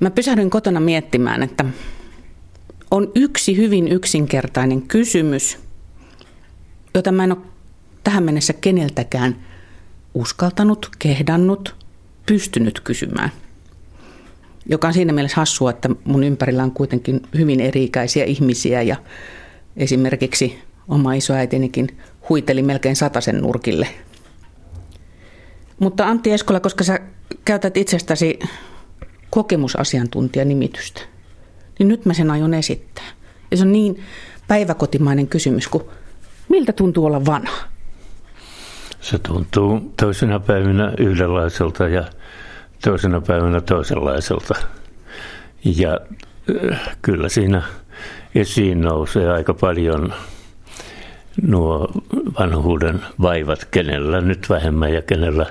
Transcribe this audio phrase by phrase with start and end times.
[0.00, 1.64] Mä pysähdyin kotona miettimään, että
[2.90, 5.58] on yksi hyvin yksinkertainen kysymys,
[6.94, 7.40] jota mä en ole
[8.04, 9.36] tähän mennessä keneltäkään
[10.14, 11.76] uskaltanut, kehdannut,
[12.26, 13.30] pystynyt kysymään.
[14.68, 18.96] Joka on siinä mielessä hassua, että mun ympärillä on kuitenkin hyvin eri-ikäisiä ihmisiä ja
[19.76, 20.58] esimerkiksi
[20.88, 21.98] oma isoäitinikin
[22.28, 23.88] huiteli melkein sataisen nurkille.
[25.78, 26.98] Mutta Antti Eskola, koska sä
[27.44, 28.38] käytät itsestäsi
[29.30, 31.00] kokemusasiantuntijanimitystä,
[31.78, 33.04] niin nyt mä sen aion esittää.
[33.50, 34.02] Ja se on niin
[34.48, 35.84] päiväkotimainen kysymys kuin
[36.48, 37.56] miltä tuntuu olla vanha?
[39.00, 42.04] Se tuntuu toisena päivinä yhdenlaiselta ja
[42.84, 44.54] toisena päivänä toisenlaiselta.
[45.64, 46.00] Ja
[46.70, 47.62] äh, kyllä siinä
[48.34, 50.12] esiin nousee aika paljon
[51.42, 51.88] nuo
[52.38, 55.46] vanhuuden vaivat, kenellä nyt vähemmän ja kenellä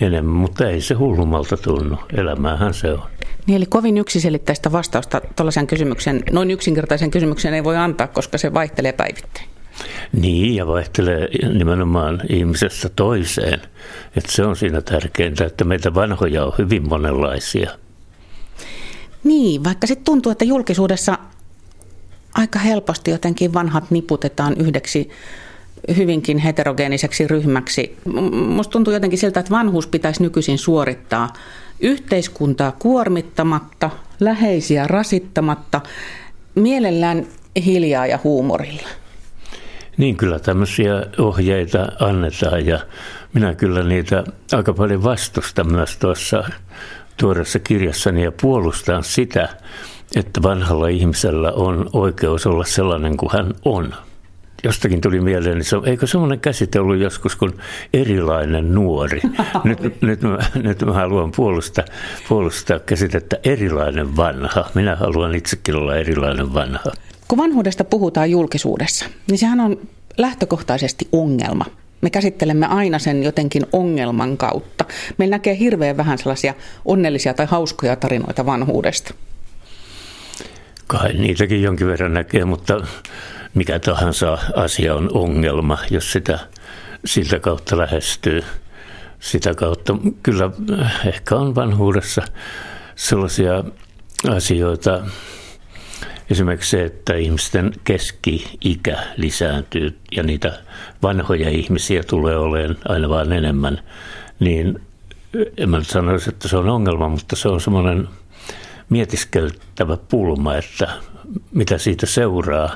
[0.00, 1.96] enemmän, mutta ei se hullumalta tunnu.
[2.12, 3.11] Elämäähän se on.
[3.46, 8.54] Niin, eli kovin yksiselitteistä vastausta tuollaisen kysymyksen, noin yksinkertaisen kysymyksen ei voi antaa, koska se
[8.54, 9.48] vaihtelee päivittäin.
[10.12, 13.60] Niin, ja vaihtelee nimenomaan ihmisestä toiseen.
[14.16, 17.70] Että se on siinä tärkeintä, että meitä vanhoja on hyvin monenlaisia.
[19.24, 21.18] Niin, vaikka sitten tuntuu, että julkisuudessa
[22.34, 25.10] aika helposti jotenkin vanhat niputetaan yhdeksi
[25.96, 27.96] hyvinkin heterogeeniseksi ryhmäksi.
[28.32, 31.32] Musta tuntuu jotenkin siltä, että vanhuus pitäisi nykyisin suorittaa
[31.82, 35.80] yhteiskuntaa kuormittamatta, läheisiä rasittamatta,
[36.54, 37.26] mielellään
[37.64, 38.88] hiljaa ja huumorilla.
[39.96, 42.78] Niin kyllä tämmöisiä ohjeita annetaan ja
[43.34, 46.44] minä kyllä niitä aika paljon vastustan myös tuossa
[47.16, 49.48] tuoreessa kirjassani ja puolustan sitä,
[50.16, 53.94] että vanhalla ihmisellä on oikeus olla sellainen kuin hän on.
[54.64, 57.52] Jostakin tuli mieleen, niin se, eikö semmoinen käsite ollut joskus kuin
[57.92, 59.20] erilainen nuori?
[59.64, 61.84] Nyt, nyt, mä, nyt mä haluan puolustaa,
[62.28, 64.70] puolustaa käsitettä erilainen vanha.
[64.74, 66.92] Minä haluan itsekin olla erilainen vanha.
[67.28, 69.78] Kun vanhuudesta puhutaan julkisuudessa, niin sehän on
[70.18, 71.64] lähtökohtaisesti ongelma.
[72.00, 74.84] Me käsittelemme aina sen jotenkin ongelman kautta.
[75.18, 76.54] Meillä näkee hirveän vähän sellaisia
[76.84, 79.14] onnellisia tai hauskoja tarinoita vanhuudesta.
[80.86, 82.86] Kai niitäkin jonkin verran näkee, mutta
[83.54, 86.38] mikä tahansa asia on ongelma, jos sitä
[87.04, 88.44] siltä kautta lähestyy.
[89.20, 90.50] Sitä kautta kyllä
[91.06, 92.22] ehkä on vanhuudessa
[92.96, 93.64] sellaisia
[94.28, 95.04] asioita,
[96.30, 100.58] Esimerkiksi se, että ihmisten keski-ikä lisääntyy ja niitä
[101.02, 103.78] vanhoja ihmisiä tulee olemaan aina vain enemmän,
[104.40, 104.82] niin
[105.56, 108.08] en mä nyt sanoisi, että se on ongelma, mutta se on semmoinen
[108.88, 110.88] mietiskeltävä pulma, että
[111.54, 112.70] mitä siitä seuraa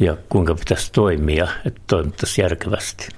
[0.00, 3.08] ja kuinka pitäisi toimia, että toimittaisiin järkevästi.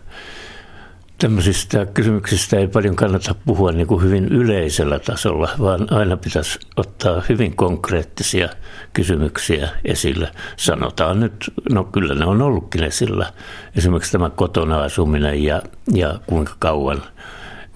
[1.18, 7.22] Tämmöisistä kysymyksistä ei paljon kannata puhua niin kuin hyvin yleisellä tasolla, vaan aina pitäisi ottaa
[7.28, 8.48] hyvin konkreettisia
[8.92, 10.30] kysymyksiä esille.
[10.56, 13.32] Sanotaan nyt, no kyllä ne on ollutkin esillä.
[13.76, 15.62] Esimerkiksi tämä kotona asuminen ja,
[15.94, 17.02] ja kuinka kauan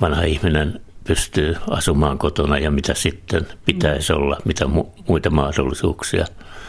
[0.01, 6.25] vanha ihminen pystyy asumaan kotona ja mitä sitten pitäisi olla, mitä mu- muita mahdollisuuksia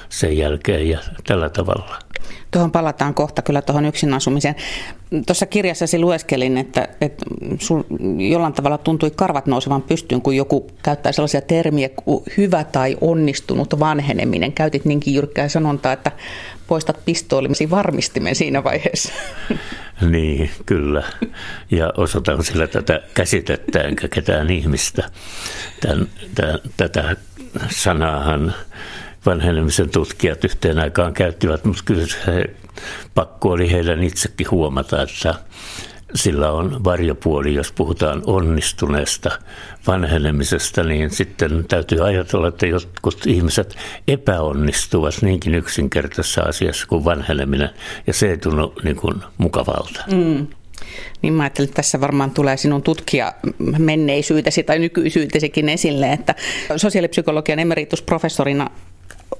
[0.09, 1.99] sen jälkeen ja tällä tavalla.
[2.51, 4.55] Tuohon palataan kohta kyllä tuohon yksin asumiseen.
[5.27, 7.25] Tuossa kirjassasi lueskelin, että, että
[7.59, 7.83] sul
[8.31, 13.79] jollain tavalla tuntui karvat nousevan pystyyn, kun joku käyttää sellaisia termiä kuin hyvä tai onnistunut
[13.79, 14.53] vanheneminen.
[14.53, 16.11] Käytit niinkin jyrkkää sanontaa, että
[16.67, 19.13] poistat pistoolimesi varmistimen siinä vaiheessa.
[20.09, 21.03] Niin, kyllä.
[21.71, 25.09] Ja osoitan sillä tätä käsitettä enkä ketään ihmistä.
[25.79, 27.15] Tän, tämän, tätä
[27.69, 28.53] sanaahan
[29.25, 32.55] vanhenemisen tutkijat yhteen aikaan käyttivät, mutta kyllä se
[33.15, 35.35] pakko oli heidän itsekin huomata, että
[36.15, 39.31] sillä on varjopuoli, jos puhutaan onnistuneesta
[39.87, 43.75] vanhenemisesta, niin sitten täytyy ajatella, että jotkut ihmiset
[44.07, 47.69] epäonnistuvat niinkin yksinkertaisessa asiassa kuin vanheneminen,
[48.07, 50.03] ja se ei tunnu niin kuin mukavalta.
[50.11, 50.47] Mm.
[51.21, 53.33] Niin mä ajattelin, että tässä varmaan tulee sinun tutkija
[53.77, 56.35] menneisyytesi tai nykyisyytesikin esille, että
[56.77, 58.69] sosiaalipsykologian emeritusprofessorina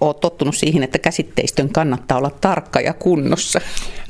[0.01, 3.61] olet tottunut siihen, että käsitteistön kannattaa olla tarkka ja kunnossa.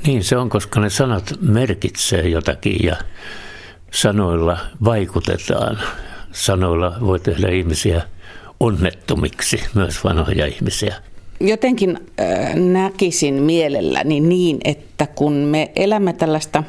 [0.07, 2.95] Niin se on, koska ne sanat merkitsee jotakin ja
[3.91, 5.79] sanoilla vaikutetaan.
[6.31, 8.01] Sanoilla voi tehdä ihmisiä
[8.59, 10.95] onnettomiksi, myös vanhoja ihmisiä.
[11.39, 16.63] Jotenkin äh, näkisin mielelläni niin, että kun me elämme tällaista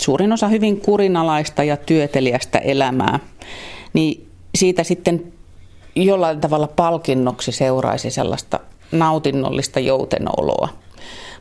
[0.00, 3.20] suurin osa hyvin kurinalaista ja työteliästä elämää,
[3.92, 5.31] niin siitä sitten
[5.96, 8.60] jollain tavalla palkinnoksi seuraisi sellaista
[8.92, 10.68] nautinnollista joutenoloa.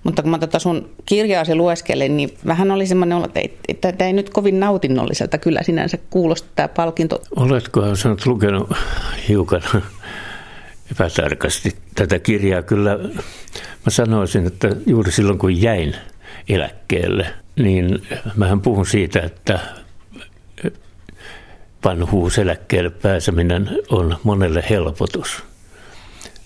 [0.03, 3.27] Mutta kun mä tätä sun kirjaasi lueskelin, niin vähän oli semmoinen olo,
[3.67, 7.21] että tämä ei nyt kovin nautinnolliselta kyllä sinänsä kuulosta tämä palkinto.
[7.35, 8.69] Oletko sä lukenut
[9.27, 9.61] hiukan
[10.91, 12.61] epätarkasti tätä kirjaa.
[12.61, 12.97] Kyllä
[13.85, 15.95] mä sanoisin, että juuri silloin kun jäin
[16.49, 19.59] eläkkeelle, niin mähän puhun siitä, että
[21.85, 25.43] vanhuuseläkkeelle pääseminen on monelle helpotus.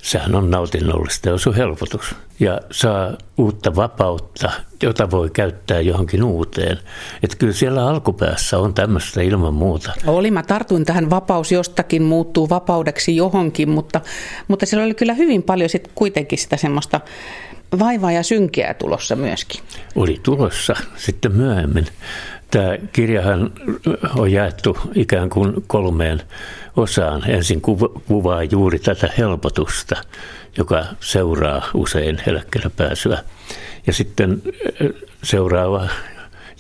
[0.02, 2.16] Sehän on nautinnollista ja se on helpotus.
[2.40, 4.52] Ja saa uutta vapautta,
[4.84, 6.80] jota voi käyttää johonkin uuteen.
[7.24, 9.92] Että kyllä siellä alkupäässä on tämmöistä ilman muuta.
[10.08, 14.02] Oli, mä tartuin tähän vapaus jostakin muuttuu vapaudeksi johonkin, mutta,
[14.48, 17.02] mutta siellä oli kyllä hyvin paljon sit kuitenkin sitä semmoista
[17.80, 19.62] vaivaa ja synkiä tulossa myöskin.
[19.96, 21.88] Oli tulossa sitten myöhemmin.
[22.56, 23.52] Tämä kirjahan
[24.18, 26.22] on jaettu ikään kuin kolmeen
[26.76, 27.30] osaan.
[27.30, 27.62] Ensin
[28.08, 29.96] kuvaa juuri tätä helpotusta,
[30.58, 33.24] joka seuraa usein eläkkeelle pääsyä.
[33.88, 34.42] Ja sitten
[35.24, 35.88] seuraava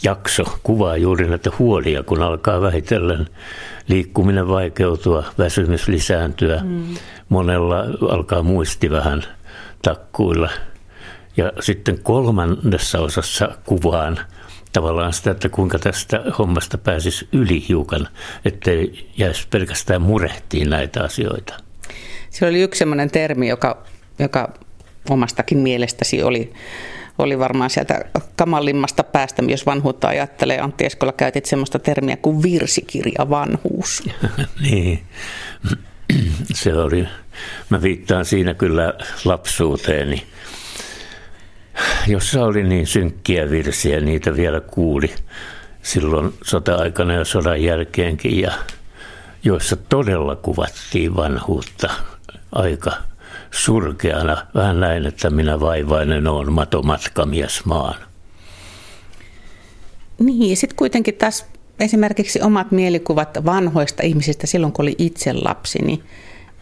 [0.03, 3.27] jakso kuvaa juuri näitä huolia, kun alkaa vähitellen
[3.87, 6.61] liikkuminen vaikeutua, väsymys lisääntyä.
[6.63, 6.95] Mm.
[7.29, 9.23] Monella alkaa muisti vähän
[9.81, 10.49] takkuilla.
[11.37, 14.19] Ja sitten kolmannessa osassa kuvaan
[14.75, 18.07] tavallaan sitä, että kuinka tästä hommasta pääsisi yli hiukan,
[18.45, 21.53] ettei jäisi pelkästään murehtiin näitä asioita.
[22.29, 23.83] Se oli yksi sellainen termi, joka,
[24.19, 24.53] joka
[25.09, 26.53] omastakin mielestäsi oli,
[27.17, 28.05] oli varmaan sieltä
[28.35, 30.59] kamalimmasta päästä, jos vanhuutta ajattelee.
[30.59, 34.03] Antti Eskola käytit sellaista termiä kuin virsikirja vanhuus.
[34.69, 35.03] niin,
[36.53, 37.07] se oli.
[37.69, 38.93] Mä viittaan siinä kyllä
[39.25, 40.23] lapsuuteeni
[42.07, 45.13] jossa oli niin synkkiä virsiä, niitä vielä kuuli
[45.81, 48.51] silloin sota-aikana ja sodan jälkeenkin, ja
[49.43, 51.89] joissa todella kuvattiin vanhuutta
[52.51, 52.91] aika
[53.51, 54.37] surkeana.
[54.55, 57.95] Vähän näin, että minä vaivainen olen matomatkamies maan.
[60.19, 61.45] Niin, sitten kuitenkin taas
[61.79, 66.03] esimerkiksi omat mielikuvat vanhoista ihmisistä silloin, kun oli itse lapsi, niin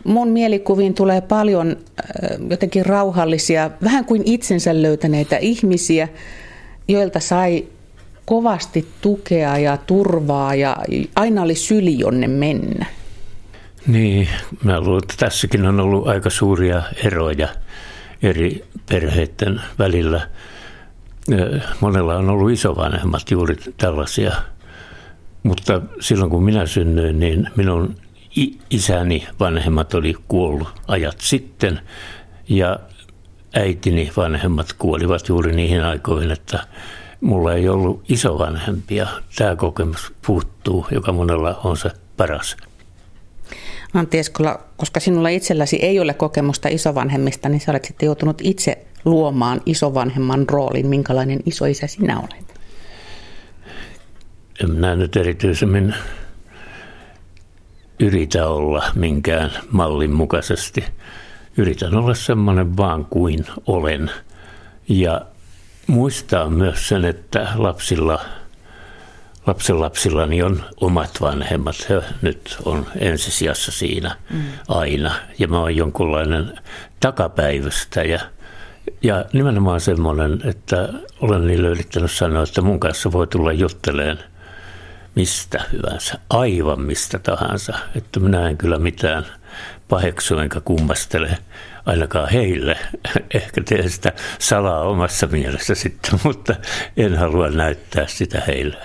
[0.04, 1.78] mun mielikuviin tulee paljon
[2.50, 6.08] jotenkin rauhallisia, vähän kuin itsensä löytäneitä ihmisiä,
[6.88, 7.66] joilta sai
[8.26, 10.78] kovasti tukea ja turvaa ja
[11.16, 12.86] aina oli syli jonne mennä.
[13.88, 14.28] Niin,
[14.64, 17.48] mä luulen, että tässäkin on ollut aika suuria eroja
[18.24, 20.28] eri perheiden välillä.
[21.80, 24.32] Monella on ollut isovanhemmat juuri tällaisia,
[25.44, 27.96] mutta silloin kun minä synnyin, niin minun
[28.70, 31.80] isäni vanhemmat oli kuollut ajat sitten
[32.50, 32.80] ja
[33.54, 36.68] äitini vanhemmat kuolivat juuri niihin aikoihin, että
[37.22, 39.08] mulla ei ollut isovanhempia.
[39.36, 42.58] Tämä kokemus puuttuu, joka monella on se paras.
[43.94, 48.86] Antti Eskola, koska sinulla itselläsi ei ole kokemusta isovanhemmista, niin sä olet sitten joutunut itse
[49.06, 50.88] luomaan isovanhemman roolin.
[50.88, 52.60] Minkälainen isoisä sinä olet?
[54.64, 55.96] En minä nyt erityisemmin
[58.04, 60.86] yritä olla minkään mallin mukaisesti.
[61.58, 64.12] Yritän olla semmoinen vaan kuin olen.
[64.90, 65.22] Ja
[65.88, 68.20] muistaa myös sen, että lapsilla,
[69.70, 71.90] lapsillani on omat vanhemmat.
[71.90, 74.44] He nyt on ensisijassa siinä mm.
[74.68, 75.12] aina.
[75.40, 76.60] Ja mä oon jonkunlainen
[77.00, 78.22] takapäivystäjä.
[79.04, 80.90] Ja nimenomaan semmoinen, että
[81.22, 84.20] olen niille yrittänyt sanoa, että mun kanssa voi tulla jutteleen–
[85.16, 87.74] mistä hyvänsä, aivan mistä tahansa.
[87.96, 89.26] Että minä en kyllä mitään
[89.88, 91.38] paheksu enkä kummastele
[91.86, 92.78] ainakaan heille.
[93.34, 96.56] Ehkä teen sitä salaa omassa mielessä sitten, mutta
[96.98, 98.78] en halua näyttää sitä heille.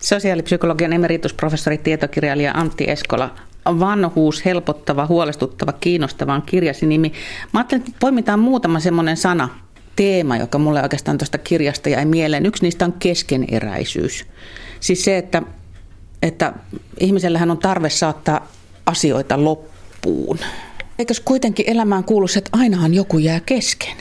[0.00, 3.34] Sosiaalipsykologian emeritusprofessori tietokirjailija Antti Eskola.
[3.66, 7.12] Vanhuus, helpottava, huolestuttava, kiinnostava on kirjasi nimi.
[7.52, 9.48] Mä ajattelin, että poimitaan muutama semmoinen sana,
[9.98, 12.46] teema, joka mulle oikeastaan tuosta kirjasta jäi mieleen.
[12.46, 14.26] Yksi niistä on keskeneräisyys.
[14.80, 15.42] Siis se, että,
[16.22, 16.52] että
[17.00, 18.48] ihmisellähän on tarve saattaa
[18.86, 20.38] asioita loppuun.
[20.98, 23.96] Eikös kuitenkin elämään kuulu että ainahan joku jää kesken?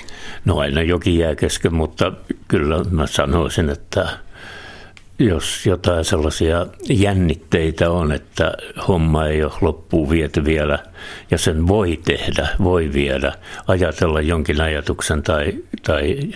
[0.46, 2.14] No aina jokin jää kesken, mutta
[2.48, 4.10] kyllä mä sanoisin, että
[5.20, 8.54] jos jotain sellaisia jännitteitä on, että
[8.88, 10.80] homma ei ole loppuun viety vielä
[11.32, 13.34] ja sen voi tehdä, voi viedä,
[13.68, 16.32] ajatella jonkin ajatuksen tai, tai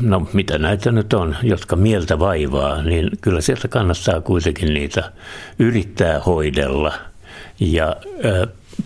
[0.00, 5.12] no mitä näitä nyt on, jotka mieltä vaivaa, niin kyllä sieltä kannattaa kuitenkin niitä
[5.58, 6.94] yrittää hoidella
[7.60, 7.96] ja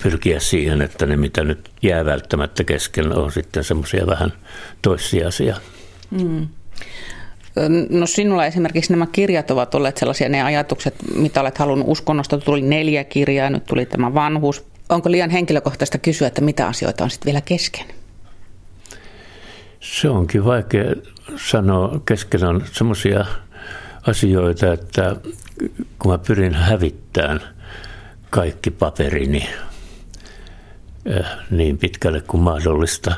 [0.03, 4.33] pyrkiä siihen, että ne mitä nyt jää välttämättä kesken on sitten semmoisia vähän
[4.83, 5.57] toissijaisia.
[6.11, 6.49] Mm.
[7.91, 12.39] No sinulla esimerkiksi nämä kirjat ovat olleet sellaisia ne ajatukset, mitä olet halunnut uskonnosta.
[12.39, 14.65] Tuli neljä kirjaa, nyt tuli tämä vanhuus.
[14.89, 17.87] Onko liian henkilökohtaista kysyä, että mitä asioita on sitten vielä kesken?
[19.81, 20.85] Se onkin vaikea
[21.37, 22.01] sanoa.
[22.07, 23.25] Kesken on sellaisia
[24.07, 25.17] asioita, että
[25.99, 27.41] kun mä pyrin hävittämään
[28.31, 29.49] kaikki paperini
[31.51, 33.15] niin pitkälle kuin mahdollista.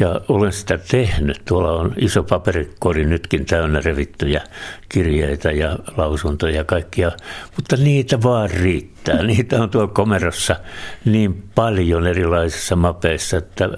[0.00, 1.42] Ja olen sitä tehnyt.
[1.44, 4.42] Tuolla on iso paperikori nytkin täynnä revittyjä
[4.88, 7.12] kirjeitä ja lausuntoja ja kaikkia,
[7.56, 9.22] mutta niitä vaan riittää.
[9.30, 10.56] Niitä on tuolla komerossa
[11.04, 13.68] niin paljon erilaisissa mapeissa, että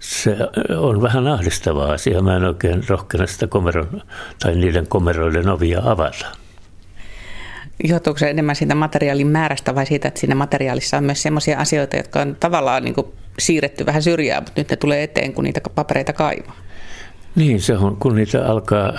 [0.00, 0.36] se
[0.78, 2.22] on vähän ahdistava asia.
[2.22, 4.02] Mä en oikein rohkene sitä komeron
[4.38, 6.26] tai niiden komeroiden ovia avata.
[7.84, 11.96] Johtuuko se enemmän siitä materiaalin määrästä vai siitä, että siinä materiaalissa on myös sellaisia asioita,
[11.96, 13.06] jotka on tavallaan niin kuin
[13.38, 16.56] siirretty vähän syrjään, mutta nyt ne tulee eteen, kun niitä papereita kaivaa?
[17.34, 18.92] Niin, se on, kun niitä alkaa,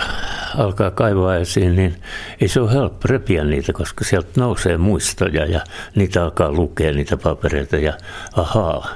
[0.56, 1.94] alkaa kaivaa esiin, niin
[2.40, 5.60] ei se ole helppo repiä niitä, koska sieltä nousee muistoja ja
[5.94, 7.92] niitä alkaa lukea niitä papereita ja
[8.36, 8.88] ahaa,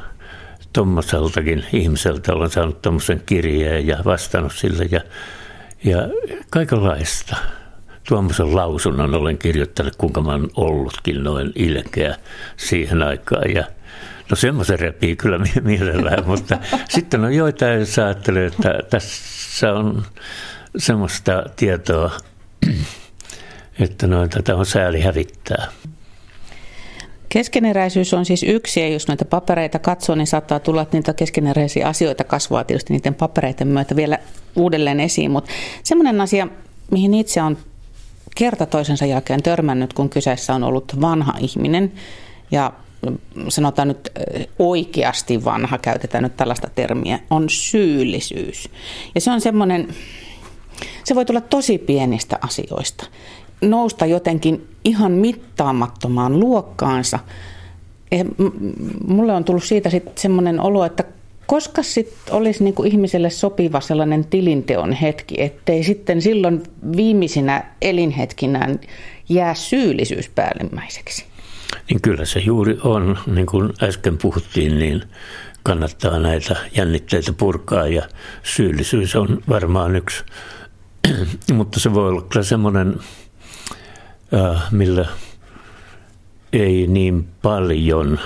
[0.72, 5.00] tuommoiseltakin ihmiseltä olen saanut tuommoisen kirjeen ja vastannut sille ja,
[5.84, 5.98] ja
[6.50, 7.36] kaikenlaista.
[8.08, 12.16] Tuommoisen lausunnon olen kirjoittanut, kuinka mä oon ollutkin noin ilkeä
[12.56, 13.54] siihen aikaan.
[13.54, 13.64] Ja
[14.32, 16.58] no semmoisen repii kyllä mielellään, mutta
[16.88, 20.02] sitten on joitain, jos ajattelee, että tässä on
[20.76, 22.10] semmoista tietoa,
[23.78, 25.66] että noin, tätä on sääli hävittää.
[27.28, 31.88] Keskeneräisyys on siis yksi, ja jos noita papereita katsoo, niin saattaa tulla, että niitä keskeneräisiä
[31.88, 34.18] asioita kasvaa tietysti niiden papereiden myötä vielä
[34.56, 35.30] uudelleen esiin.
[35.30, 35.50] Mutta
[35.82, 36.48] semmoinen asia,
[36.90, 37.58] mihin itse on
[38.36, 41.92] kerta toisensa jälkeen törmännyt, kun kyseessä on ollut vanha ihminen,
[42.50, 42.72] ja
[43.48, 44.12] sanotaan nyt
[44.58, 48.68] oikeasti vanha, käytetään nyt tällaista termiä, on syyllisyys.
[49.14, 49.88] Ja se on semmoinen,
[51.04, 53.06] se voi tulla tosi pienistä asioista
[53.62, 57.18] nousta jotenkin ihan mittaamattomaan luokkaansa.
[58.10, 58.24] Ja
[59.06, 61.04] mulle on tullut siitä sitten semmoinen olo, että
[61.46, 66.62] koska sitten olisi niin kuin ihmiselle sopiva sellainen tilinteon hetki, ettei sitten silloin
[66.96, 68.80] viimeisinä elinhetkinään
[69.28, 71.31] jää syyllisyys päällimmäiseksi?
[71.88, 75.02] Niin kyllä se juuri on, niin kuin äsken puhuttiin, niin
[75.62, 78.02] kannattaa näitä jännitteitä purkaa ja
[78.42, 80.24] syyllisyys on varmaan yksi.
[81.54, 83.00] Mutta se voi olla kyllä semmoinen
[84.34, 85.08] Äh, millä
[86.52, 88.18] ei niin paljon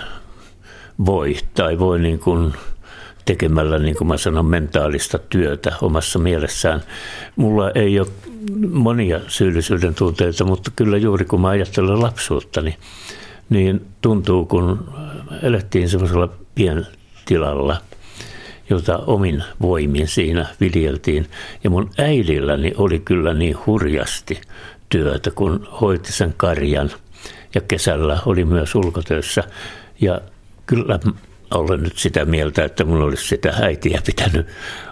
[1.07, 2.53] voi tai voi niin kuin
[3.25, 6.83] tekemällä, niin kuin mä sanon, mentaalista työtä omassa mielessään.
[7.37, 8.09] Mulla ei ole
[8.71, 12.79] monia syyllisyyden tunteita, mutta kyllä juuri kun mä ajattelen lapsuuttani, niin
[14.01, 14.93] tuntuu, kun
[15.43, 17.77] elettiin semmoisella pientilalla,
[18.71, 21.27] jota omin voimin siinä viljeltiin.
[21.65, 24.41] Ja mun äidilläni oli kyllä niin hurjasti
[24.89, 26.91] työtä, kun hoiti sen karjan
[27.55, 29.45] ja kesällä oli myös ulkotöissä.
[30.01, 30.21] Ja
[30.67, 30.99] kyllä
[31.55, 34.47] olen nyt sitä mieltä, että minulla olisi sitä äitiä pitänyt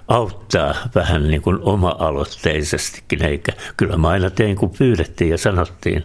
[0.09, 6.05] auttaa vähän niin kuin oma-aloitteisestikin, eikä kyllä mä aina tein, kun pyydettiin ja sanottiin,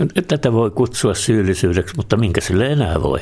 [0.00, 3.20] että tätä voi kutsua syyllisyydeksi, mutta minkä sille enää voi?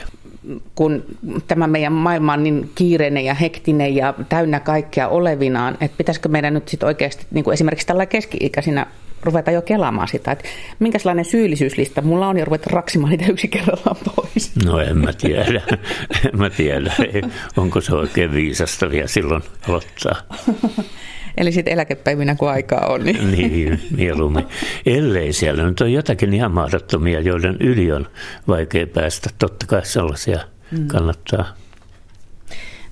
[0.74, 1.04] kun
[1.48, 6.54] tämä meidän maailma on niin kiireinen ja hektinen ja täynnä kaikkea olevinaan, että pitäisikö meidän
[6.54, 8.86] nyt sitten oikeasti niin kuin esimerkiksi tällä keski-ikäisinä
[9.22, 10.44] ruveta jo kelaamaan sitä, että
[10.78, 14.56] minkälainen syyllisyyslista mulla on ja ruveta raksimaan niitä yksi kerrallaan pois.
[14.64, 15.62] No en mä tiedä,
[16.32, 16.92] en mä tiedä,
[17.56, 20.14] onko se oikein viisasta vielä silloin aloittaa.
[21.38, 23.04] Eli sitten eläkepäivinä, kun aikaa on.
[23.04, 24.46] Niin, niin mieluummin.
[24.86, 28.06] Ellei siellä nyt on jotakin ihan mahdottomia, joiden yli on
[28.48, 29.30] vaikea päästä.
[29.38, 30.86] Totta kai sellaisia mm.
[30.86, 31.54] kannattaa.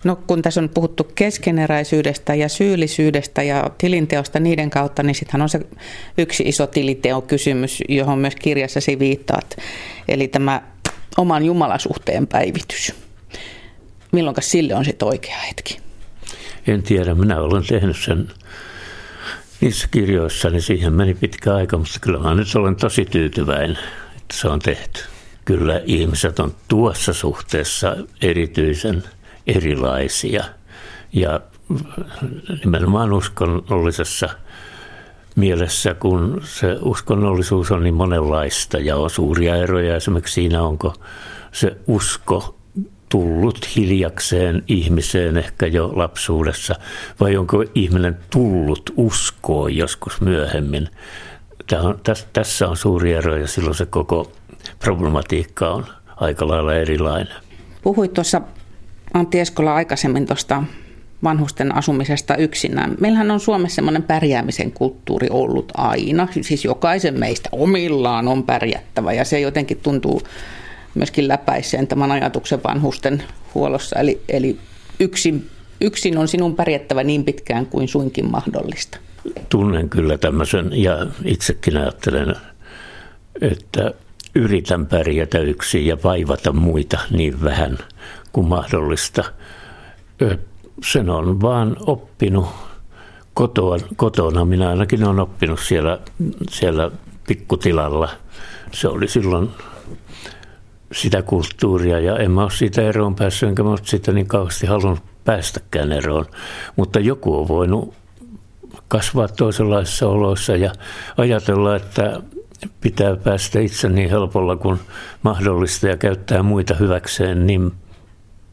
[0.07, 5.49] No kun tässä on puhuttu keskeneräisyydestä ja syyllisyydestä ja tilinteosta niiden kautta, niin sittenhän on
[5.49, 5.61] se
[6.19, 9.57] yksi iso tiliteo-kysymys, johon myös kirjassasi viittaat.
[10.09, 10.63] Eli tämä
[11.17, 12.95] oman jumalasuhteen päivitys.
[14.13, 15.79] Milloin sille on sitten oikea hetki?
[16.67, 18.29] En tiedä, minä olen tehnyt sen
[19.61, 23.79] niissä kirjoissa, niin siihen meni pitkä aika, mutta kyllä mä nyt olen tosi tyytyväinen,
[24.17, 25.01] että se on tehty.
[25.45, 29.05] Kyllä ihmiset on tuossa suhteessa erityisen
[29.47, 30.45] erilaisia
[31.13, 31.41] ja
[32.65, 34.29] nimenomaan uskonnollisessa
[35.37, 40.95] mielessä, kun se uskonnollisuus on niin monenlaista ja on suuria eroja esimerkiksi siinä, onko
[41.53, 42.57] se usko
[43.09, 46.75] tullut hiljakseen ihmiseen ehkä jo lapsuudessa,
[47.21, 50.89] vai onko ihminen tullut uskoon joskus myöhemmin.
[51.67, 52.01] Tämä on,
[52.33, 54.33] tässä, on suuri ero ja silloin se koko
[54.79, 55.87] problematiikka on
[56.17, 57.35] aika lailla erilainen.
[57.83, 58.43] Puhuit tuossa
[59.15, 60.63] Antti Eskola aikaisemmin tuosta
[61.25, 62.95] vanhusten asumisesta yksinään.
[63.01, 66.29] Meillähän on Suomessa semmoinen pärjäämisen kulttuuri ollut aina.
[66.41, 70.23] Siis jokaisen meistä omillaan on pärjättävä ja se jotenkin tuntuu
[70.95, 73.23] myöskin läpäiseen tämän ajatuksen vanhusten
[73.55, 73.99] huollossa.
[73.99, 74.59] Eli, eli
[75.01, 78.99] yksin, yksin on sinun pärjättävä niin pitkään kuin suinkin mahdollista.
[79.49, 82.35] Tunnen kyllä tämmöisen ja itsekin ajattelen,
[83.41, 83.93] että
[84.35, 87.79] yritän pärjätä yksin ja vaivata muita niin vähän
[88.37, 89.25] kuin mahdollista.
[90.85, 92.47] Sen on vaan oppinut
[93.35, 94.45] kotoa, kotona.
[94.45, 95.99] Minä ainakin olen oppinut siellä,
[96.51, 96.91] siellä
[97.29, 98.09] pikkutilalla.
[98.73, 99.51] Se oli silloin
[100.93, 104.67] sitä kulttuuria ja en mä ole siitä eroon päässyt, enkä mä ole siitä niin kauheasti
[104.67, 106.27] halunnut päästäkään eroon.
[106.77, 107.95] Mutta joku on voinut
[108.89, 110.73] kasvaa toisenlaisissa oloissa ja
[111.17, 112.21] ajatella, että
[112.81, 114.79] pitää päästä itse niin helpolla kuin
[115.23, 117.73] mahdollista ja käyttää muita hyväkseen niin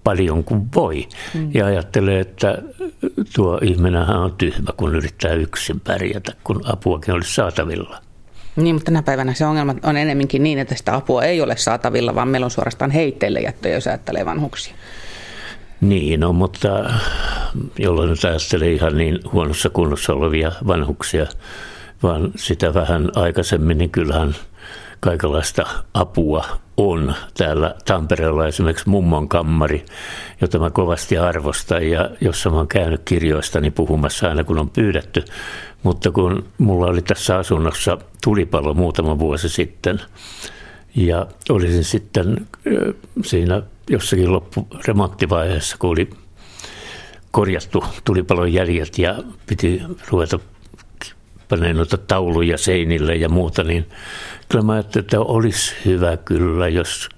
[0.03, 1.07] paljon kuin voi.
[1.33, 1.49] Mm.
[1.53, 2.57] Ja ajattelee, että
[3.35, 8.01] tuo ihminenhän on tyhmä, kun yrittää yksin pärjätä, kun apuakin olisi saatavilla.
[8.55, 12.15] Niin, mutta tänä päivänä se ongelma on enemminkin niin, että sitä apua ei ole saatavilla,
[12.15, 14.73] vaan meillä on suorastaan heitteille jättö, jos ajattelee vanhuksia.
[15.81, 16.93] Niin, no, mutta
[17.79, 21.25] jolloin nyt ajattelee ihan niin huonossa kunnossa olevia vanhuksia,
[22.03, 24.35] vaan sitä vähän aikaisemmin, niin kyllähän
[25.03, 26.45] kaikenlaista apua
[26.77, 27.15] on.
[27.37, 29.85] Täällä Tampereella esimerkiksi mummon kammari,
[30.41, 35.23] jota mä kovasti arvostan ja jossa mä oon käynyt kirjoistani puhumassa aina kun on pyydetty.
[35.83, 40.01] Mutta kun mulla oli tässä asunnossa tulipalo muutama vuosi sitten
[40.95, 42.47] ja olisin sitten
[43.25, 46.09] siinä jossakin loppuremonttivaiheessa, kun oli
[47.31, 50.39] korjattu tulipalon jäljet ja piti ruveta
[51.49, 53.89] panemaan noita tauluja seinille ja muuta, niin
[54.49, 57.09] kyllä mä ajattelin, että olisi hyvä kyllä, jos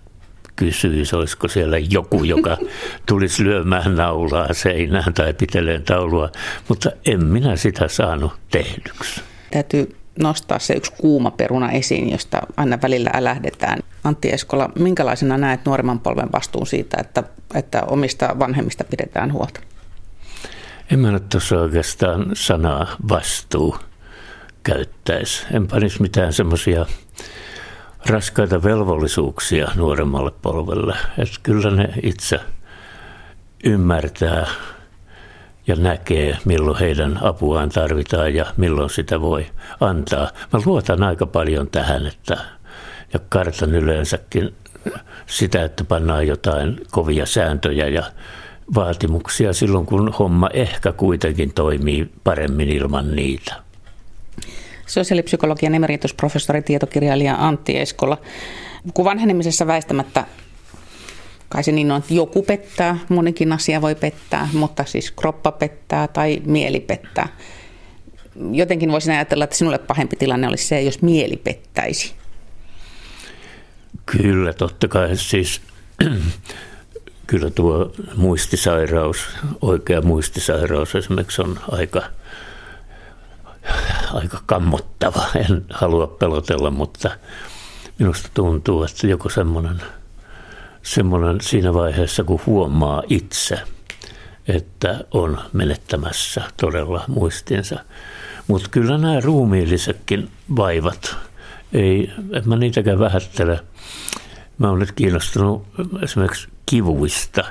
[0.56, 2.58] kysyisi, olisiko siellä joku, joka
[3.10, 6.30] tulisi lyömään naulaa seinään tai piteleen taulua,
[6.68, 9.22] mutta en minä sitä saanut tehdyksi.
[9.52, 13.80] Täytyy nostaa se yksi kuuma peruna esiin, josta aina välillä älähdetään.
[14.04, 19.60] Antti Eskola, minkälaisena näet nuoremman polven vastuun siitä, että, että omista vanhemmista pidetään huolta?
[20.92, 23.78] En mä nyt tuossa oikeastaan sanaa vastuu
[24.66, 25.46] käyttäisi.
[25.52, 26.86] En panisi mitään semmoisia
[28.06, 30.96] raskaita velvollisuuksia nuoremmalle polvelle.
[31.18, 32.40] Että kyllä ne itse
[33.64, 34.48] ymmärtää
[35.68, 39.46] ja näkee, milloin heidän apuaan tarvitaan ja milloin sitä voi
[39.80, 40.30] antaa.
[40.54, 42.38] Mä luotan aika paljon tähän, että
[43.14, 44.56] ja kartan yleensäkin
[45.26, 48.04] sitä, että pannaan jotain kovia sääntöjä ja
[48.76, 53.65] vaatimuksia silloin, kun homma ehkä kuitenkin toimii paremmin ilman niitä.
[54.86, 58.18] Sosiaalipsykologian emeritusprofessori, tietokirjailija Antti Eskola.
[58.94, 60.26] Kun vanhenemisessa väistämättä
[61.50, 66.08] kai se niin on, että joku pettää, monikin asia voi pettää, mutta siis kroppa pettää
[66.08, 67.28] tai mieli pettää.
[68.52, 72.14] Jotenkin voisin ajatella, että sinulle pahempi tilanne olisi se, jos mieli pettäisi.
[74.06, 75.18] Kyllä, totta kai.
[75.18, 75.62] Siis
[77.28, 79.28] kyllä tuo muistisairaus,
[79.62, 82.04] oikea muistisairaus esimerkiksi on aika,
[84.14, 85.26] aika kammottava.
[85.36, 87.10] En halua pelotella, mutta
[88.00, 89.82] minusta tuntuu, että joku semmoinen–
[90.86, 93.60] semmoinen siinä vaiheessa, kun huomaa itse,
[94.48, 97.80] että on menettämässä todella muistinsa.
[98.48, 101.16] Mutta kyllä nämä ruumiillisetkin vaivat,
[101.74, 103.60] ei, en mä niitäkään vähättele.
[104.58, 105.68] Mä olen nyt kiinnostunut
[106.04, 107.44] esimerkiksi kivuista,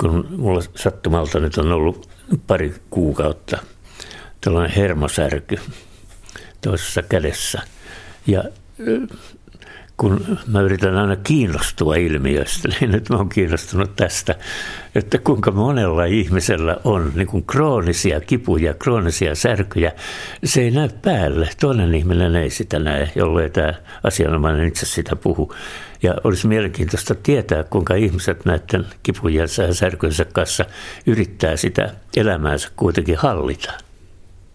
[0.00, 2.08] kun mulla sattumalta nyt on ollut
[2.46, 3.58] pari kuukautta
[4.40, 5.56] tällainen hermosärky
[6.66, 7.62] toisessa kädessä.
[8.26, 8.44] Ja
[9.96, 14.34] kun mä yritän aina kiinnostua ilmiöstä, niin nyt mä oon kiinnostunut tästä,
[14.94, 19.92] että kuinka monella ihmisellä on niin kuin kroonisia kipuja, kroonisia särkyjä.
[20.44, 21.48] Se ei näy päälle.
[21.60, 25.54] Toinen ihminen ei sitä näe, jollei tämä asianomainen itse sitä puhu.
[26.02, 30.64] Ja olisi mielenkiintoista tietää, kuinka ihmiset näiden kipujensa ja särkynsä kanssa
[31.06, 33.85] yrittää sitä elämäänsä kuitenkin hallita.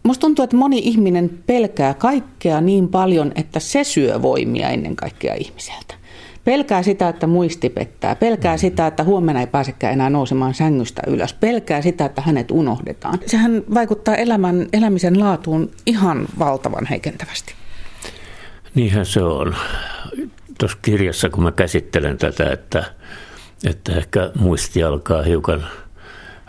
[0.04, 5.36] Musta tuntuu, että moni ihminen pelkää kaikkea niin paljon, että se syö voimia ennen kaikkea
[5.36, 5.96] ihmiseltä.
[6.44, 8.16] Pelkää sitä, että muisti pettää.
[8.16, 11.34] Pelkää sitä, että huomenna ei pääsekään enää nousemaan sängystä ylös.
[11.34, 13.20] Pelkää sitä, että hänet unohdetaan.
[13.26, 17.54] Sehän vaikuttaa elämän, elämisen laatuun ihan valtavan heikentävästi.
[18.76, 19.56] Niinhän se on.
[20.60, 22.84] Tuossa kirjassa, kun mä käsittelen tätä, että,
[23.70, 25.68] että ehkä muisti alkaa hiukan–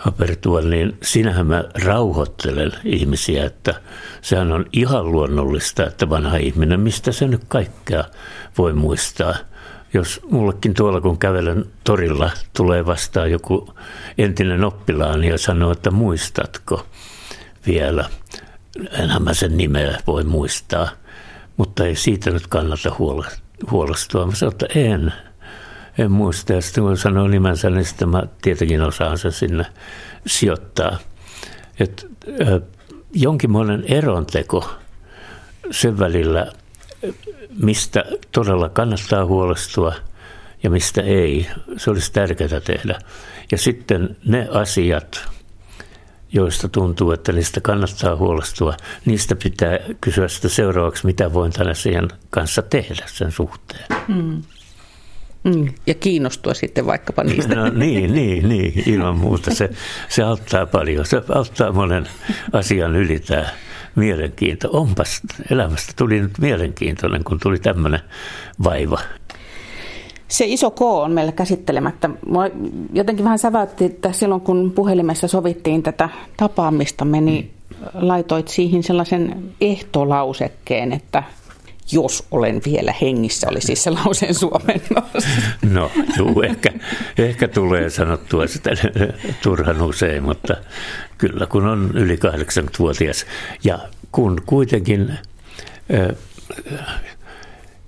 [0.03, 3.75] hapertua, niin sinähän mä rauhoittelen ihmisiä, että
[4.23, 8.05] sehän on ihan luonnollista, että vanha ihminen, mistä se nyt kaikkea
[8.59, 9.35] voi muistaa.
[9.95, 13.75] Jos mullekin tuolla kun kävelen torilla tulee vastaan joku
[14.19, 16.87] entinen oppilaani ja sanoo, että muistatko
[17.67, 18.09] vielä,
[18.93, 20.89] enhän mä sen nimeä voi muistaa,
[21.57, 22.97] mutta ei siitä nyt kannata
[23.71, 24.27] huolestua.
[24.27, 25.13] Mä sanon, että en,
[25.99, 26.53] en muista.
[26.53, 29.67] Ja sitten kun sanoo nimensä, niin sitten mä tietenkin osaan sen sinne
[30.27, 30.99] sijoittaa.
[31.81, 32.07] Et,
[32.41, 32.61] äh,
[33.13, 34.71] jonkinmoinen eronteko
[35.71, 36.53] sen välillä,
[37.63, 39.95] mistä todella kannattaa huolestua
[40.63, 41.47] ja mistä ei.
[41.77, 42.99] Se olisi tärkeää tehdä.
[43.53, 45.29] Ja sitten ne asiat,
[46.33, 52.09] joista tuntuu, että niistä kannattaa huolestua, niistä pitää kysyä sitä seuraavaksi, mitä voin tänne asian
[52.31, 53.87] kanssa tehdä sen suhteen.
[54.09, 54.43] Mm.
[55.45, 57.55] Mm, ja kiinnostua sitten vaikkapa niistä.
[57.55, 59.55] No niin, niin, niin ilman muuta.
[59.55, 59.71] Se,
[60.09, 61.07] se auttaa paljon.
[61.07, 62.09] Se auttaa monen
[62.53, 63.47] asian yli tämä
[63.95, 64.69] mielenkiinto.
[64.73, 68.01] Onpas elämästä tuli nyt mielenkiintoinen, kun tuli tämmöinen
[68.65, 68.99] vaiva.
[70.29, 72.11] Se iso K on meillä käsittelemättä.
[72.27, 72.45] Mua
[72.93, 77.51] jotenkin vähän säväytti, että silloin kun puhelimessa sovittiin tätä tapaamistamme, niin
[77.95, 81.23] laitoit siihen sellaisen ehtolausekkeen, että
[81.93, 85.25] jos olen vielä hengissä, oli siis se lauseen suomennos.
[85.71, 86.73] No, juu, ehkä,
[87.19, 88.71] ehkä tulee sanottua sitä
[89.43, 90.57] turhan usein, mutta
[91.19, 93.27] kyllä kun on yli 80-vuotias
[93.65, 93.79] ja
[94.13, 96.17] kun kuitenkin äh,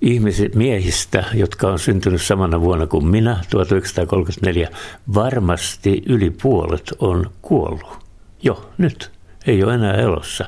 [0.00, 4.68] ihmiset, miehistä, jotka on syntynyt samana vuonna kuin minä, 1934,
[5.14, 7.98] varmasti yli puolet on kuollut
[8.42, 9.13] jo nyt
[9.46, 10.44] ei ole enää elossa.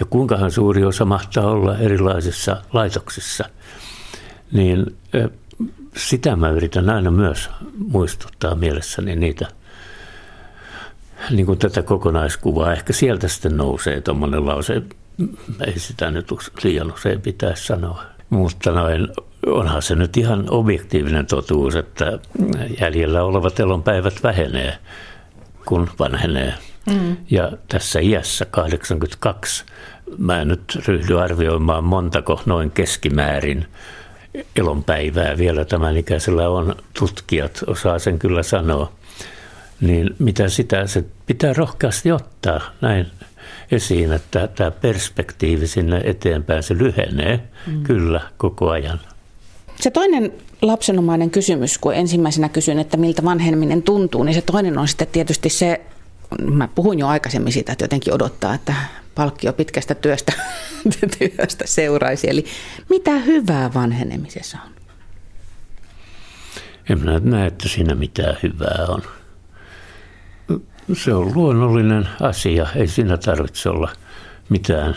[0.00, 3.44] Ja kuinkahan suuri osa mahtaa olla erilaisissa laitoksissa,
[4.52, 4.96] niin
[5.96, 7.50] sitä mä yritän aina myös
[7.88, 9.48] muistuttaa mielessäni niitä,
[11.30, 12.72] niin kuin tätä kokonaiskuvaa.
[12.72, 14.82] Ehkä sieltä sitten nousee tuommoinen lause,
[15.66, 16.28] ei sitä nyt
[16.62, 18.02] liian usein pitäisi sanoa.
[18.30, 19.08] Mutta noin,
[19.46, 22.18] onhan se nyt ihan objektiivinen totuus, että
[22.80, 24.78] jäljellä olevat elonpäivät vähenee,
[25.66, 26.54] kun vanhenee.
[26.90, 27.16] Mm.
[27.30, 29.64] Ja tässä iässä 82,
[30.18, 33.66] mä en nyt ryhdy arvioimaan montako noin keskimäärin
[34.56, 36.76] elonpäivää vielä tämän ikäisellä on.
[36.98, 38.92] Tutkijat osaa sen kyllä sanoa.
[39.80, 43.06] Niin mitä sitä, se pitää rohkeasti ottaa näin
[43.70, 47.82] esiin, että tämä perspektiivi sinne eteenpäin, se lyhenee mm.
[47.82, 49.00] kyllä koko ajan.
[49.80, 54.88] Se toinen lapsenomainen kysymys, kun ensimmäisenä kysyin, että miltä vanheneminen tuntuu, niin se toinen on
[54.88, 55.80] sitten tietysti se
[56.50, 58.74] mä puhuin jo aikaisemmin siitä, että jotenkin odottaa, että
[59.14, 60.32] palkkio pitkästä työstä,
[61.18, 62.30] työstä seuraisi.
[62.30, 62.44] Eli
[62.88, 64.72] mitä hyvää vanhenemisessa on?
[66.90, 69.02] En minä näe, että siinä mitään hyvää on.
[70.92, 73.92] Se on luonnollinen asia, ei siinä tarvitse olla
[74.48, 74.96] mitään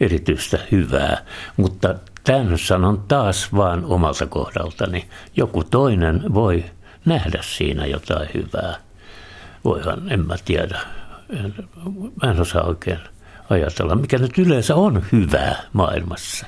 [0.00, 1.24] erityistä hyvää,
[1.56, 5.08] mutta tämän sanon taas vaan omalta kohdaltani.
[5.36, 6.64] Joku toinen voi
[7.04, 8.76] nähdä siinä jotain hyvää
[9.64, 10.80] voihan, en mä tiedä.
[11.30, 11.54] En,
[12.22, 12.98] mä en osaa oikein
[13.50, 16.46] ajatella, mikä nyt yleensä on hyvää maailmassa.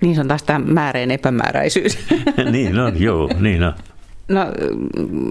[0.00, 1.98] Niin se on taas tämä määreen epämääräisyys.
[2.52, 3.72] niin on, joo, niin on.
[4.28, 4.46] No,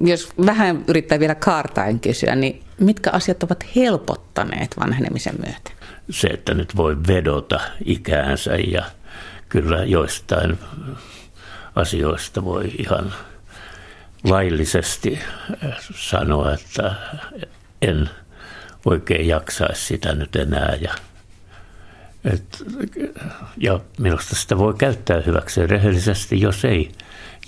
[0.01, 5.71] jos vähän yrittää vielä kaartain kysyä, niin mitkä asiat ovat helpottaneet vanhenemisen myötä?
[6.09, 8.83] Se, että nyt voi vedota ikäänsä ja
[9.49, 10.59] kyllä joistain
[11.75, 13.13] asioista voi ihan
[14.23, 15.19] laillisesti
[15.63, 16.95] äh, sanoa, että
[17.81, 18.09] en
[18.85, 20.77] oikein jaksaisi sitä nyt enää.
[20.81, 20.93] Ja,
[22.23, 22.63] et,
[23.57, 26.91] ja minusta sitä voi käyttää hyväksi rehellisesti, jos ei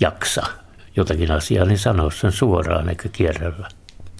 [0.00, 0.42] jaksa
[0.96, 3.68] jotakin asiaa, niin sanoa sen suoraan eikä kierrellä.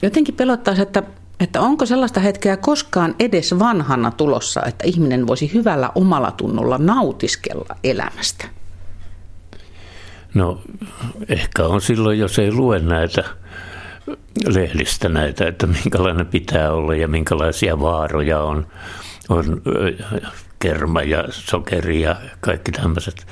[0.02, 1.02] Jotenkin pelottaisi, että,
[1.40, 7.76] että onko sellaista hetkeä koskaan edes vanhana tulossa, että ihminen voisi hyvällä omalla tunnolla nautiskella
[7.84, 8.44] elämästä?
[10.34, 10.60] No
[11.28, 13.24] ehkä on silloin, jos ei lue näitä
[14.46, 18.66] lehdistä näitä, että minkälainen pitää olla ja minkälaisia vaaroja on,
[19.28, 19.62] on
[20.58, 23.26] kerma ja sokeri ja kaikki tämmöiset.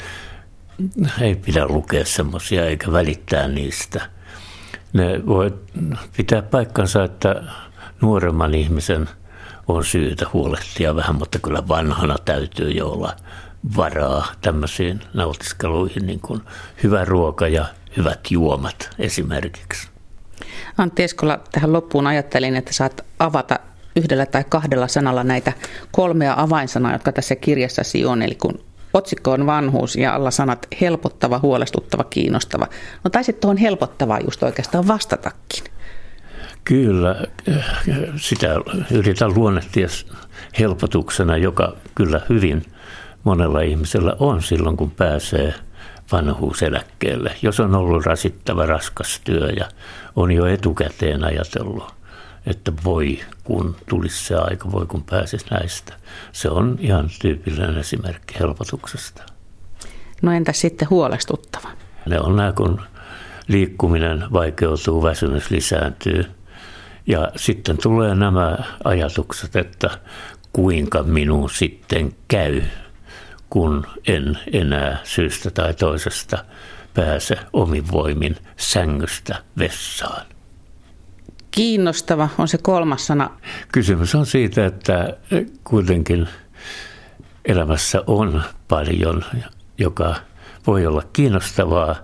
[1.20, 4.10] Ei pidä lukea semmoisia eikä välittää niistä.
[4.92, 5.54] Ne voi
[6.16, 7.42] pitää paikkansa, että
[8.00, 9.08] nuoremman ihmisen
[9.68, 13.16] on syytä huolehtia vähän, mutta kyllä vanhana täytyy jo olla
[13.76, 16.40] varaa tämmöisiin nautiskeluihin, niin kuin
[16.82, 17.64] hyvä ruoka ja
[17.96, 19.88] hyvät juomat esimerkiksi.
[20.78, 23.58] Antti Eskola, tähän loppuun ajattelin, että saat avata
[23.96, 25.52] yhdellä tai kahdella sanalla näitä
[25.90, 28.22] kolmea avainsanaa, jotka tässä kirjassasi on.
[28.22, 32.66] Eli kun otsikko on vanhuus ja alla sanat helpottava, huolestuttava, kiinnostava.
[33.04, 35.64] No taisit tuohon helpottavaa just oikeastaan vastatakin.
[36.64, 37.26] Kyllä,
[38.16, 38.48] sitä
[38.90, 39.88] yritän luonnehtia
[40.58, 42.64] helpotuksena, joka kyllä hyvin
[43.24, 45.54] monella ihmisellä on silloin, kun pääsee
[46.12, 47.36] vanhuuseläkkeelle.
[47.42, 49.68] Jos on ollut rasittava raskas työ ja
[50.16, 51.94] on jo etukäteen ajatellut,
[52.46, 55.94] että voi kun tulisi se aika, voi kun pääsisi näistä.
[56.32, 59.22] Se on ihan tyypillinen esimerkki helpotuksesta.
[60.22, 61.68] No entä sitten huolestuttava?
[62.06, 62.80] Ne on nämä, kun
[63.48, 66.26] liikkuminen vaikeutuu, väsymys lisääntyy.
[67.06, 69.90] Ja sitten tulee nämä ajatukset, että
[70.52, 72.62] kuinka minun sitten käy
[73.52, 76.44] kun en enää syystä tai toisesta
[76.94, 80.26] pääse omin voimin sängystä vessaan.
[81.50, 83.30] Kiinnostava on se kolmas sana.
[83.72, 85.16] Kysymys on siitä, että
[85.64, 86.28] kuitenkin
[87.44, 89.24] elämässä on paljon,
[89.78, 90.14] joka
[90.66, 91.96] voi olla kiinnostavaa,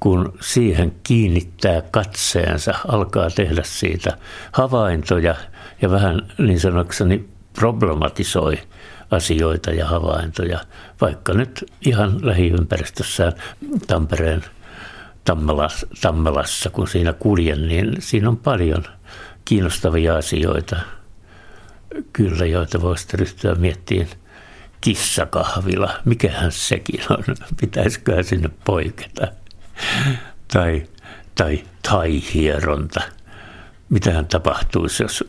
[0.00, 4.18] kun siihen kiinnittää katseensa, alkaa tehdä siitä
[4.52, 5.34] havaintoja
[5.82, 8.58] ja vähän niin sanokseni problematisoi
[9.10, 10.60] asioita ja havaintoja,
[11.00, 13.32] vaikka nyt ihan lähiympäristössään
[13.86, 14.44] Tampereen
[15.24, 18.84] Tammelassa, Tammelassa, kun siinä kuljen, niin siinä on paljon
[19.44, 20.76] kiinnostavia asioita,
[22.12, 24.08] kyllä, joita voisi ryhtyä miettimään
[24.80, 27.24] kissakahvila, mikähän sekin on,
[27.60, 29.28] pitäisiköhän sinne poiketa.
[30.52, 30.86] Tai,
[31.34, 33.00] tai tai-hieronta.
[33.88, 35.24] Mitähän tapahtuisi, jos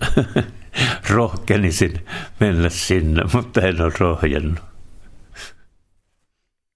[1.10, 2.06] rohkenisin
[2.40, 4.71] mennä sinne, mutta en ole rohjennut.